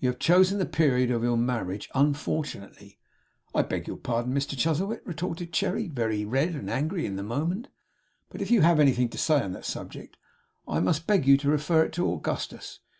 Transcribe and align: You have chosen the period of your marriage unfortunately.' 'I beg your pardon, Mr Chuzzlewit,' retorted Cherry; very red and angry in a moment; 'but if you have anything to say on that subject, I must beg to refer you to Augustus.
You 0.00 0.08
have 0.08 0.18
chosen 0.18 0.58
the 0.58 0.66
period 0.66 1.12
of 1.12 1.22
your 1.22 1.36
marriage 1.36 1.88
unfortunately.' 1.94 2.98
'I 3.54 3.62
beg 3.62 3.86
your 3.86 3.98
pardon, 3.98 4.34
Mr 4.34 4.58
Chuzzlewit,' 4.58 5.06
retorted 5.06 5.52
Cherry; 5.52 5.86
very 5.86 6.24
red 6.24 6.56
and 6.56 6.68
angry 6.68 7.06
in 7.06 7.16
a 7.16 7.22
moment; 7.22 7.68
'but 8.30 8.42
if 8.42 8.50
you 8.50 8.62
have 8.62 8.80
anything 8.80 9.08
to 9.10 9.16
say 9.18 9.40
on 9.40 9.52
that 9.52 9.64
subject, 9.64 10.16
I 10.66 10.80
must 10.80 11.06
beg 11.06 11.38
to 11.38 11.48
refer 11.48 11.84
you 11.84 11.90
to 11.90 12.12
Augustus. 12.14 12.80